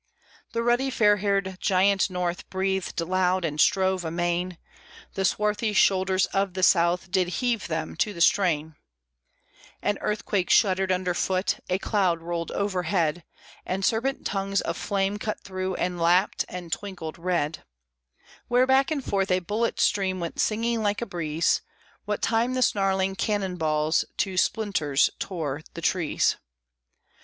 The 0.53 0.63
ruddy, 0.63 0.89
fair 0.89 1.17
haired, 1.17 1.57
giant 1.59 2.09
North 2.09 2.49
breathed 2.49 2.99
loud 3.01 3.45
and 3.45 3.61
strove 3.61 4.03
amain; 4.03 4.57
The 5.13 5.23
swarthy 5.23 5.73
shoulders 5.73 6.25
of 6.33 6.55
the 6.55 6.63
South 6.63 7.11
did 7.11 7.27
heave 7.37 7.67
them 7.67 7.95
to 7.97 8.11
the 8.11 8.19
strain; 8.19 8.77
An 9.79 9.99
earthquake 10.01 10.49
shuddered 10.49 10.91
underfoot, 10.91 11.59
a 11.69 11.77
cloud 11.77 12.19
rolled 12.19 12.49
overhead: 12.53 13.23
And 13.63 13.85
serpent 13.85 14.25
tongues 14.25 14.61
of 14.61 14.75
flame 14.75 15.19
cut 15.19 15.39
through 15.43 15.75
and 15.75 15.99
lapped 16.01 16.45
and 16.49 16.71
twinkled 16.71 17.19
red, 17.19 17.63
Where 18.47 18.65
back 18.65 18.89
and 18.89 19.05
forth 19.05 19.29
a 19.29 19.37
bullet 19.37 19.79
stream 19.79 20.19
went 20.19 20.39
singing 20.41 20.81
like 20.81 21.03
a 21.03 21.05
breeze, 21.05 21.61
What 22.05 22.23
time 22.23 22.55
the 22.55 22.63
snarling 22.63 23.15
cannon 23.15 23.55
balls 23.55 24.03
to 24.17 24.35
splinters 24.35 25.11
tore 25.19 25.61
the 25.75 25.81
trees. 25.81 26.37